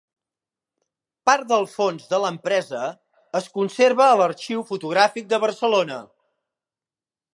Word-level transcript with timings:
Part 1.29 1.43
del 1.51 1.67
fons 1.73 2.07
de 2.13 2.19
l'empresa, 2.23 2.87
es 3.41 3.49
conserva 3.59 4.07
a 4.09 4.17
l'Arxiu 4.23 4.65
Fotogràfic 4.71 5.29
de 5.35 5.41
Barcelona. 5.45 6.01